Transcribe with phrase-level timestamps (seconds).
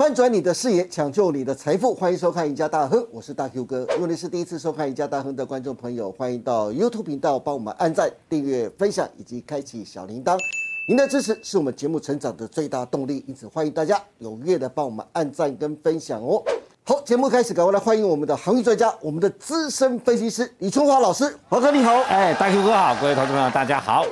[0.00, 3.80] 翻转你的视野，抢救你的财富，欢迎收看《赢家大亨》，我是大 Q 哥。
[3.90, 10.38] 如果你是第一次收看《赢家大亨》的观众朋友，欢迎到 YouTube 频道帮我们按赞、订阅、分享以及开启小铃铛。
[10.88, 16.42] 您的支持是我们节目成长的最大动力，因此欢迎大家踊跃的帮我们按赞跟分享哦。
[16.82, 21.30] 好，节目开始，赶快来欢迎我们的航运专家，我们的资深分析师李春华老师。
[21.46, 24.06] 华哥你好，哎，大 Q 哥好，各位投资朋友大家好。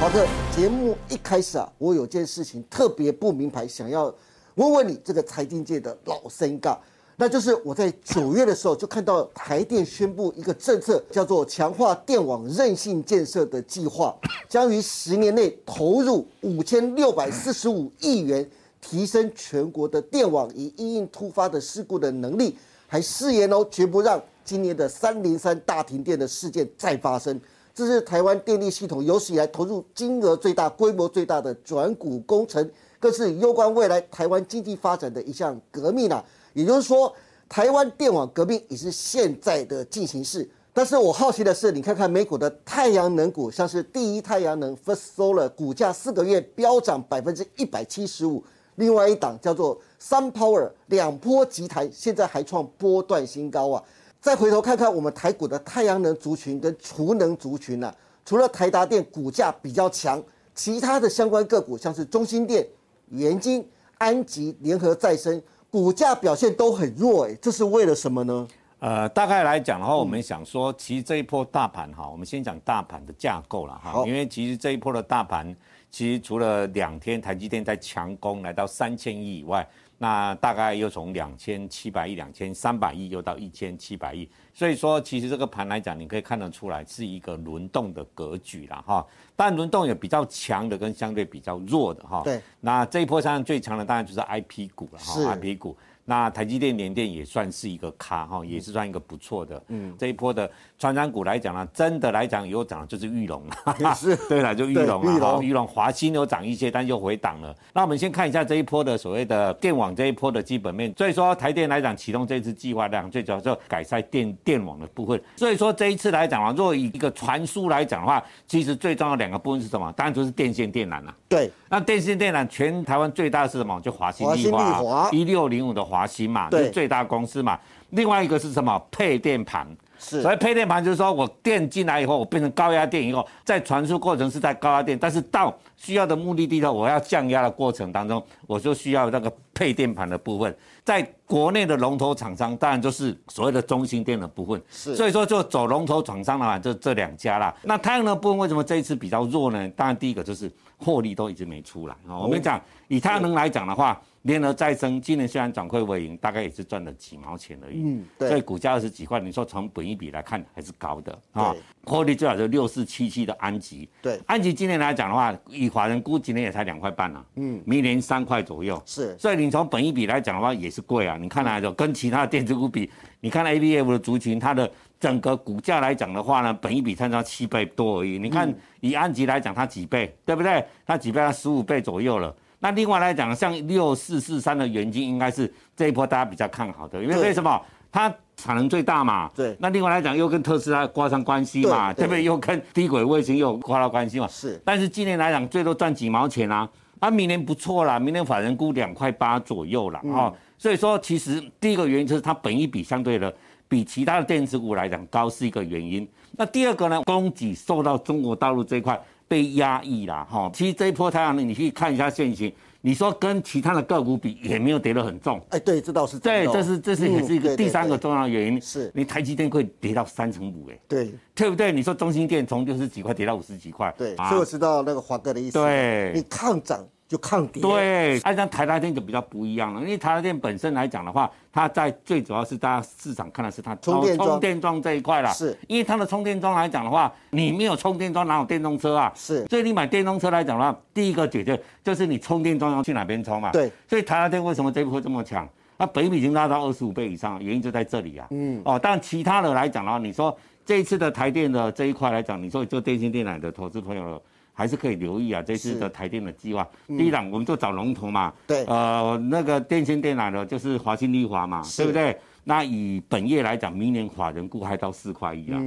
[0.00, 4.06] 哎，华哥，节目一开始啊，我有件事情特别不明白，想要
[4.54, 6.74] 问问你这个财经界的老生尬，
[7.16, 14.16] 那就是我在九月的时候就看到台电宣布一个政策，叫做强化电网韧性建设的计划，
[14.48, 27.38] 将于十年内投入五千六百四十五亿元，提升全国的电网以应应突发的事故的能力，还誓言哦，绝不让今年的三零三大停电的事件再发生。
[27.74, 32.68] 这是台湾电力系统有史以来投入金额最大、规模最大的转股工程，
[32.98, 36.22] 更是攸关未来台湾经济发展的一项革命啊！
[36.52, 37.12] 也就是说，
[37.48, 40.48] 台湾电网革命也是现在的进行式。
[40.72, 48.42] 但是我好奇的是，你看看美股的太阳能股，像是第一太阳能 First Solar，股价四个月飙涨百分之一百七十五；
[48.76, 53.82] 另外一档叫做 Sun Power，两波急台，现在还创波段新高啊！
[54.20, 57.90] 再回头看看我们台股的太阳能族群跟储能族群呢，
[58.22, 60.22] 除了台达电股价比较强，
[60.54, 62.66] 其他的相关个股像是中心电、
[63.08, 68.46] 元晶、安吉、联合再生，股价表现都很弱，哎，这是为了什么呢？
[68.80, 75.56] 呃，大概来讲的话，我们想说，其实这一波大盘哈，我们先讲大盘的架构了哈，因为其实这一波的大盘，
[75.90, 79.66] 其实除了两天台积电在强攻来到三千亿以外。
[80.02, 89.06] 那大概又从两千七百亿、两千三百亿又到一千七百亿，所以说其实这个盘来讲，你可以看得出来是一个轮动的格局了哈。
[89.36, 92.22] 但轮动有比较强的跟相对比较弱的哈。
[92.24, 92.40] 对。
[92.60, 95.76] 那这一波上最强的当然就是 I P 股了哈，I P 股。
[96.06, 99.62] 那台积电、联电也算是一个咖哈，也是算一个不错的。
[99.68, 100.50] 嗯，这一波的
[100.80, 103.42] 传染股来讲呢，真的来讲有涨的就是玉龙
[103.80, 103.94] 了。
[103.94, 107.54] 是，对了，就玉龙啊，好，玉龙、华兴有涨一些，但又回档了。
[107.74, 110.90] 那我们先看一下这一波的所谓的电网这一波的基本面。
[110.96, 115.22] 所以说台电来讲启动这次计划量，最主要就改善电电网的部分。
[115.36, 119.92] 所以说这一次来讲啊，若以一个传输来讲的话，其实最重要两个部分是什么？
[119.94, 121.14] 当然就是电线电缆了。
[121.28, 121.50] 对。
[121.68, 123.78] 那电线电缆全台湾最大的是什么？
[123.82, 127.58] 就华兴力华一六零五的华兴嘛，是最大公司嘛。
[127.90, 128.80] 另外一个是什么？
[128.90, 129.66] 配电盘。
[130.00, 130.22] 是。
[130.22, 140.56] 所以配电盘就是说我电进来以后，我变成高压电以后，在传输过程是在高压电，但是到需要的目的地的，我要降压的过程当中，我就需要那个配电盘的部分。
[140.82, 144.60] 在国内的龙头厂商，当然就是所谓的中心电的部分。
[144.70, 144.96] 是。
[144.96, 147.54] 所以说就走龙头厂商的话，就这两家啦。
[147.62, 149.68] 那太阳能部分为什么这一次比较弱呢？
[149.76, 150.50] 当然第一个就是。
[150.82, 152.16] 获利都一直没出来啊！
[152.16, 152.58] 我们讲
[152.88, 157.82] 以太阳能来讲的话，联合再生今年虽然转亏为盈，大概也是赚了几毛钱而已。
[157.82, 158.28] 嗯，对。
[158.28, 161.54] 所以股价二十几块，你说从本一比来看还是高的啊。
[161.84, 163.88] 获利最好是六四七七的安吉。
[164.02, 164.20] 对。
[164.26, 167.24] 安吉今年来讲的话，以华人估今年也才两块半啊。
[167.36, 167.62] 嗯。
[167.64, 168.80] 明年三块左右。
[168.84, 169.16] 是。
[169.18, 171.16] 所以你从本一比来讲的话，也是贵啊。
[171.16, 174.70] 你看来就跟其他的电子股比，你看 A B F 的族群，它的。
[175.00, 178.18] 整个股价来讲的话呢，本一比参差七倍多而已。
[178.18, 180.62] 你看以安吉来讲，它几倍，对不对？
[180.84, 181.18] 它几倍？
[181.18, 182.36] 它十五倍左右了。
[182.60, 187.60] 那另外来讲，像六四四三的元金，应该是这一波大家比较看好的，因为为什么？
[187.90, 189.28] 它产能最大嘛。
[189.34, 189.56] 对。
[189.58, 192.22] 那另外来讲，又跟特斯拉挂上关系嘛，对不对？
[192.22, 194.28] 又跟低轨卫星又挂上关系嘛。
[194.28, 194.60] 是。
[194.64, 196.68] 但是今年来讲，最多赚几毛钱啊？
[197.00, 200.32] 啊，明年不错啦，明年法人估两块八左右了啊。
[200.56, 203.34] 所以说，其实第一个原因就是它本一比相对的。
[203.66, 206.04] 比其他的电子股来讲高是一个原因。
[206.32, 207.00] 那第二个呢？
[207.04, 209.00] 供给受到中国大陆这一块
[209.30, 210.50] 被压抑了哈。
[210.52, 212.52] 其实这一波太阳能，你可以看一下现形。
[212.80, 215.40] 你说跟其他的个股比，也没有跌得很重。
[215.50, 218.60] 哎，对，这倒是对，这是这是也是一个第三个重要原因。
[218.60, 220.80] 是你台积电会跌到三成五哎。
[220.88, 221.70] 对，对不对？
[221.70, 223.94] 你说中心电从六十几块跌到五十几块。
[223.96, 225.58] 对，所以我知道那个华哥的意思。
[225.60, 226.84] 对，你抗涨。
[227.10, 227.60] 就抗跌。
[227.60, 235.32] 对，按照台达电就比较不一样了，因为台达电本身来讲的话，它在最主要是大家市场看的是它充电充电桩这一块啦。
[235.32, 239.12] 是，因为它的充电桩来讲的话，你没有充电桩哪有电动车啊？
[239.16, 243.50] 是，所以你买电动车来讲的话，第一个解决就是你充电桩要去哪边充嘛。
[243.50, 245.48] 对，所以台达电为什么这一波这么强？
[245.78, 248.28] 那北米已经拉到二十五倍以上，原因就在这里啊。
[248.30, 248.62] 嗯。
[248.64, 254.22] 哦，但其他的来讲的话，你说这一次的台电的这一块来讲，你说做电信电缆的投资朋友。
[254.60, 256.68] 还是可以留意啊，这次的台电的计划。
[256.86, 262.14] 第一档我们就找龙头嘛，对，呃，那个电信电缆的，就是华新丽华嘛，对不对？
[262.44, 265.58] 那以本业来讲，明年法人估还到四块一啊。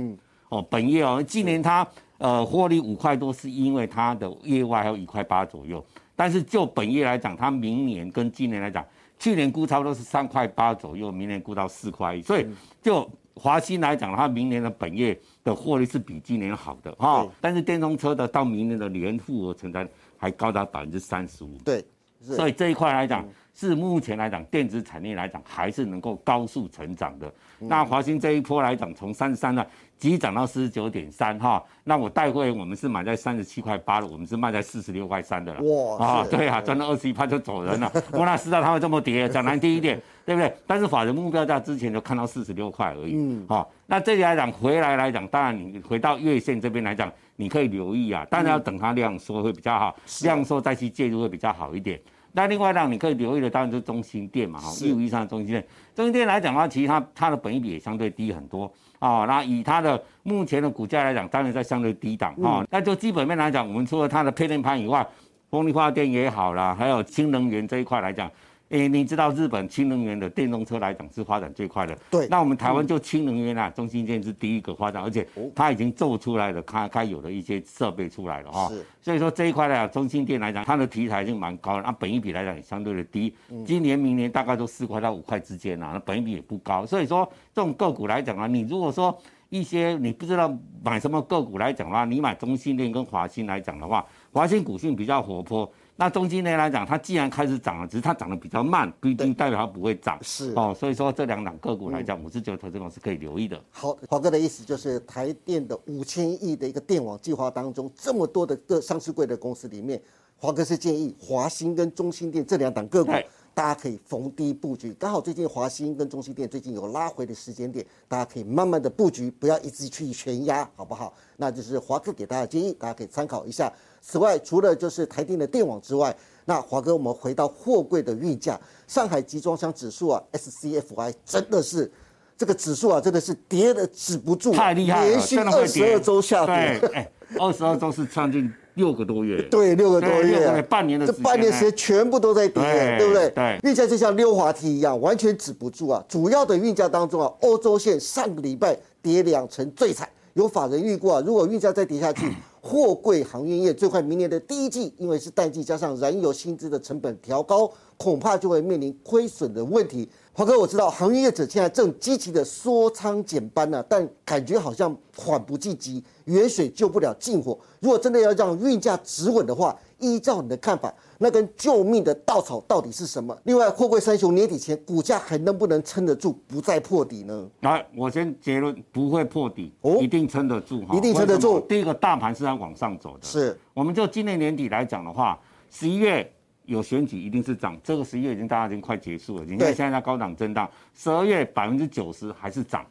[0.49, 1.87] 哦，本业哦，今年它
[2.19, 5.83] 呃，获利五块多，是因为它的业外还有一块八左右。
[6.15, 8.85] 但是就本业来讲，它明年跟今年来讲，
[9.19, 12.21] 去年估差不多是三块八左右，明年估到四块一。
[12.21, 12.45] 所以
[12.81, 17.25] 就华新来讲，它明年的本业的获利是比今年好的哈。
[17.39, 19.87] 但是电动车的到明年的年复合成长
[20.17, 21.57] 还高达百分之三十五。
[21.63, 21.83] 对，
[22.21, 27.31] 所以这一块来讲，是目前来讲电子产业来讲还是能够高速成长的。
[27.59, 29.65] 那华兴这一波来讲，从三十三呢。
[29.99, 35.61] 急涨到四十九点三哈，那我带会我们是买在三十七块八的，我们是卖在四十六块三的了。
[35.63, 37.89] 哇啊，对啊，赚了二十一趴就走人了。
[38.11, 39.29] 我哪知道它会这么跌？
[39.29, 40.53] 讲难听一点， 对不对？
[40.67, 43.13] 但是法人目标价之前就看到四十六块而已。
[43.15, 51.97] 嗯，好，那这里来讲回来来讲，当然你回到月线这边来讲，你可以留意啊，当然要等它量缩会比较好，量缩再去介入会比较好一点。
[52.33, 55.65] 那另外让你可以留意的当然就是中心店嘛，哈，一五一三的中心店。
[55.95, 58.71] 中心店来讲的话，其实它它的本益比也相对低很多。
[58.99, 62.65] 哦，那以它的目前的股价来讲，当然在相对低档哦。
[62.69, 65.05] 那就基本面来讲，我们除了它的配电盘以外，
[65.49, 68.29] 风力发电也好啦，还有新能源这一块来讲。
[68.73, 71.95] 诶，你知道日本氢能源的电动车来讲是发展最快的。
[72.09, 72.27] 对。
[72.27, 78.67] 那我们台湾就氢能源啊，中心电是第一个发展，而且它已经做出来了，它该有的一些设备出来了哈。
[78.69, 78.83] 是。
[78.99, 83.31] 所以说这一块呢，中心电来讲，它的题材就蛮高的，那本益比来讲也相对的低。
[83.63, 86.83] 今年、明年大概都四块到五块之间啊，那本益比也不高。
[86.83, 89.15] 所以说这种个股来讲啊，你如果说
[89.49, 90.51] 一些你不知道
[90.83, 95.71] 买什么个股来讲的话，你买中心电跟华兴来讲的话，华兴股性比较活泼。
[95.95, 100.17] 那中期呢来讲，它既然开始涨了，只是它涨得比较慢，不一定代表它不会涨。
[100.23, 103.61] 是哦，所以说这两档个股来讲，我是觉得投资者是可以留意的。
[103.69, 110.01] 好，华哥的意思就是台电的五千亿的一个电网计划当中，这么多的个上市贵的公司里面，
[110.43, 113.13] 华哥是建议华兴跟中心电这两档个股。
[113.53, 121.13] 大家可以逢低布局，刚好最近华兴跟中心店最近有拉回的时间点，大家可以慢慢的布局，不要一直去全压，好不好？
[121.37, 123.71] 那就是华哥给大家建议，大家可以参考一下。
[124.01, 126.13] 此外，除了就是台电的电网之外，
[126.43, 131.89] 那华哥我们回到货柜的运价，上海集装箱指数啊，SCFI 真的是
[132.35, 136.53] 这个指数啊，真的是跌的止不住，太厉害了，连续二十二周下跌，
[136.93, 138.51] 哎，二十二周是将近。
[138.75, 143.29] 六个多月，对，六个多月，半年的这半年时间全部都在跌，对不对？
[143.29, 146.03] 对，运价就像溜滑梯一样，完全止不住啊！
[146.07, 152.25] 主要的运价当中啊，欧洲线上个礼拜跌两成最惨，有法人预估啊，如果运价再跌下去，
[152.65, 160.09] 货柜航运业最快明年的第一季，因为是淡季，加上燃油薪资的成本调高，恐怕就会面临亏损的问题。
[160.31, 167.59] 华哥，我知道航运业者现在正积极的缩仓减班呢，但感觉好像缓不济急，远水救不了近火。
[167.81, 173.35] 如果真的要让运价止稳的话，依照你的看法，那根救命的稻草到底是什么？
[173.45, 177.49] 另外，货柜三雄年底前股价还能不能撑得住，不再破底呢？
[177.61, 181.59] 来，我先结论，不会破底，哦，一定撑得住，一定撑得住。
[181.61, 183.57] 第一个，大盘是在往上走的，是。
[183.73, 185.39] 我们就今年年底来讲的话，
[185.71, 186.29] 十一月。
[186.65, 190.65] 有选举一定是涨，这个十一月已经大家已经快结束了，你看现在在高档震荡，
[190.95, 192.85] 十二月百分之九十还是涨，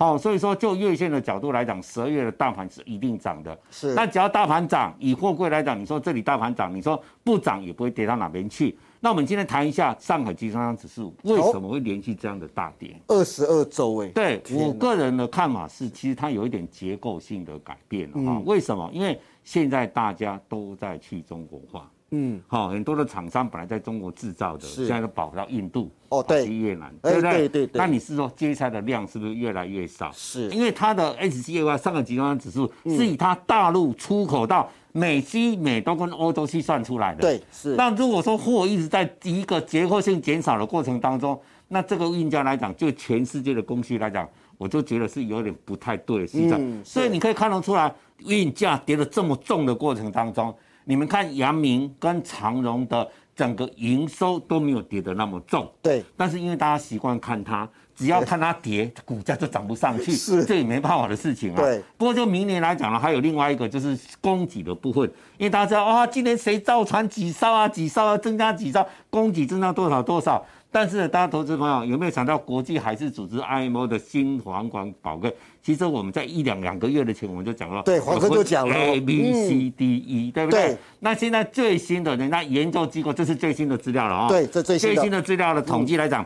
[0.00, 3.92] 好，所以说就月线的角度来讲，十二月的大盘是一定涨的，是。
[3.92, 8.78] 那只要大盘涨，以货柜来讲，你说这里大盘涨，你说不涨也不会跌到哪边去。
[8.98, 12.98] 那我们今天谈一下上海集装箱指数为什么会连续这样的大跌？
[13.08, 18.40] 二十二周哎，对我个人的看法是，其实它有一点结构性的改变了哈。
[18.46, 18.88] 为什么？
[18.94, 21.90] 因为现在大家都在去中国化。
[22.12, 27.30] 嗯，好，很多的厂商本来在中国制造的，现在都跑到印度，哦，对，去越南，对不对？
[27.30, 27.78] 对对对。
[27.78, 30.10] 那你是说接下来的量是不是越来越少？
[30.12, 31.30] 是，因为它的 A
[31.78, 37.20] 上个集装箱指数是以它大陆出口到美西、美东跟欧洲去算出来的。
[37.20, 37.76] 对，是。
[37.76, 46.84] 那如果说货一直在一个结构性减少的过程当中，那这个运价来讲，就全世界的供需来讲，我就觉得是有点不太对，是这样。
[46.84, 47.94] 所以你可以看得出来，
[48.26, 50.52] 运价跌得这么重的过程当中。
[50.84, 56.04] 你们看，阳明跟长荣的整个营收都没有跌得那么重，对。
[56.16, 61.56] 但是因为大家习惯看它，只要看它跌，股价就涨不上去，是，这也没办法的事情啊。
[61.56, 61.82] 对。
[61.96, 65.04] 不过就明年来讲呢，还有另外一个就是供给的部分，
[65.38, 70.44] 因为大家知道啊，今年谁造船几艘啊，几艘啊增加几艘，供给增加多少多少。
[70.72, 75.34] 但是，大家投资朋友有没有想到，国际海事组织 IMO 的新航管宝贵？
[75.62, 80.76] 其实我们在一两两个月的前，我们就讲了，对，黄哥就讲了 A B C D E，对不对？
[81.00, 84.28] 那现在最新的人家研究机构，这是最新的资料了啊。
[84.28, 86.24] 对，这最新最新的资料的统计来讲，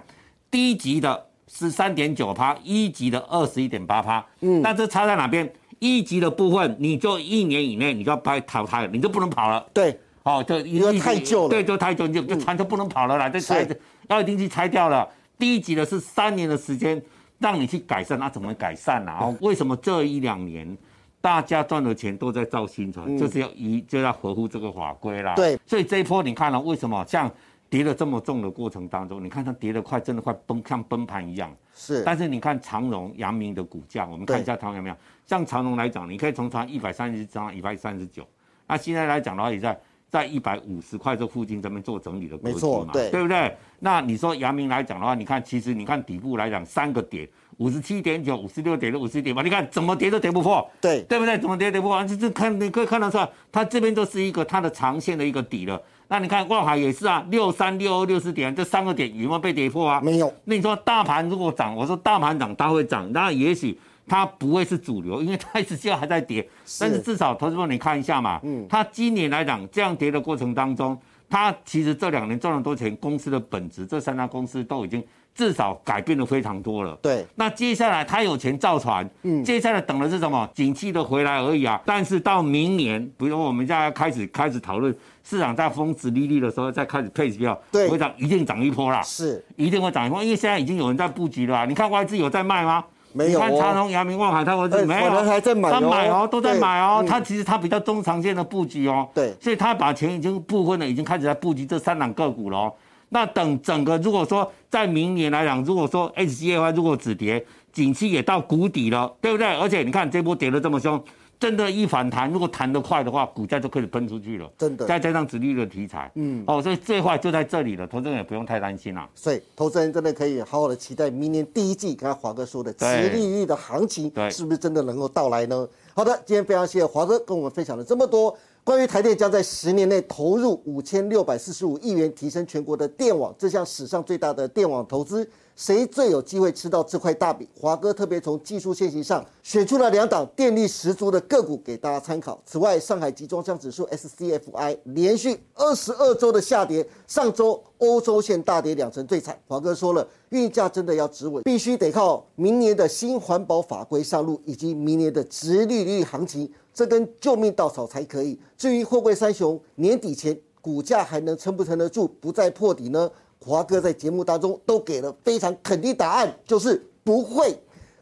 [0.50, 4.24] 低级的十三点九趴，一级的二十一点八趴。
[4.40, 5.50] 嗯，那这差在哪边？
[5.80, 9.66] 一级的部分，你就一年以内你就要被淘汰了，你就不能跑了。
[9.74, 13.66] 对，哦，就因为太旧了，对，就太旧，就就船就不能跑了啦，这拆。
[14.09, 15.09] 要一定去拆掉了。
[15.38, 17.00] 第一级的是三年的时间
[17.38, 19.12] 让你去改善，那怎么改善呢？
[19.21, 20.76] 哦，为什么这一两年
[21.21, 25.35] 大家赚的钱都在造新船，就是要一就要合乎这个法规啦。
[25.35, 27.31] 对，所以这一波你看了为什么像
[27.69, 31.50] 跌了这么重的过程当中，你看它跌得快，真的快崩，像崩盘一样。
[31.75, 34.97] 是，但是你看长荣、阳明的股价，我们看一下长荣有没有？
[35.26, 38.26] 像长荣来讲，你可以从它一百三十涨到一百三十九，
[38.66, 39.76] 那现在来讲的话，也在
[40.14, 43.52] 在一百五十块这附近这边做整理的格局嘛，对，对不对？
[43.80, 47.28] 那你说阳明来讲的话，你看其实你看底部来讲三个点。
[47.59, 51.37] 五十七点九，五十六点六，五十点八，你看怎么跌都跌不破，对对不对？
[51.38, 52.04] 怎么跌跌不破？
[52.04, 55.80] 这这看你可以看得出来，它这边就是一个它的长线的一个底了。
[56.09, 60.00] 那你看万海也是啊，六三六二六十点，这三个点有没有被跌破啊？
[60.00, 60.33] 没有。
[60.44, 66.46] 那你说大盘如果涨，我说大盘涨它会涨，那也许它不会是主流，因为它一直现在还在跌。
[66.78, 75.02] 但是至少投资者你看一下嘛，嗯，它今年来讲这样跌的过程当中，它其实这两年赚了多钱，公司的本质，这三家公司都已经。
[75.37, 76.96] 至少改变的非常多了。
[77.02, 80.49] 对，那接下来它有钱造船，嗯，接下来等的是什么？
[80.54, 81.82] 景气的回来而已啊。
[81.84, 89.02] 但是到明年，比如我们现在开始开始讨论市场在峰值利率的时候，再开始配票，对，会涨，一定涨一波啦。
[89.02, 91.66] 是，一定会涨一波，因为现在已经有人在布局了。
[91.66, 92.84] 你看外资有在卖吗？
[93.14, 93.38] 没有。
[93.38, 97.02] 你看长隆、阳明、望海，他外资没有，还在买，他买哦，都在买哦。
[97.09, 99.09] 他其实他比较中长线的布局哦。
[99.14, 102.71] 对，所以他把钱已经部分的，已经开始在布局这三档个股了。
[103.09, 109.47] 那等整个如果说在明年来讲，如果说 H C A 如果止跌，景气也到谷底了，对不对？
[109.56, 111.00] 而且你看这波跌得这么凶，
[111.44, 114.50] 真的，一反弹，如果弹得快的话，股价就可以喷出去了。
[114.56, 119.06] 真的，再加上殖利的题材，嗯，哦，所以最坏就在这里了，投资人也不用太担心了。
[119.14, 125.68] 所以投资人真的可以好好的期待明年第一季，刚才华哥说的殖利率的行情，是不是真的能够到来呢？
[125.92, 128.34] 好的，今天非常谢谢华哥跟我们分享了这么多。
[128.64, 137.47] 关于台电将在十年内投入五千六百四十五亿元提升全国的电网，这项史上最大的电网投资，谁最有机会吃到这块大饼？
[137.61, 142.40] 华哥特别从技术线型上选出了两档电力十足的个股给大家参考。
[142.47, 149.38] 此外，上海集装箱指数 SCFI 连续二十二周的下跌，上周欧洲线大跌两成最惨。
[149.47, 156.50] 华哥说了，运价真的要止稳，必须得靠明年的新环保法规上路，以及明年的直利率行情。
[156.75, 158.38] 这根救命稻草才可以。
[158.59, 163.11] 至于货柜三雄年底前股价还能撑不撑得住，不再破底呢？
[163.40, 167.57] 华哥在节目当中都给了非常肯定答案，就是不会。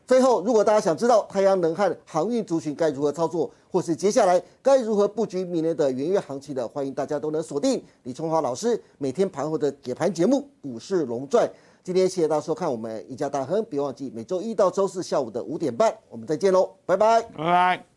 [0.06, 11.46] 最后，如果大家想知道太阳能和航运族群该如何操作，或是接下来该如何布局明年的元月行情的，欢迎大家都能锁定李春华老师每天盘后的解盘节目《股市龙传》。
[11.82, 17.91] 今天谢谢大家收看我们一家大亨，别忘记每周一到周四下午的五点半，我们再见喽，拜拜，拜拜。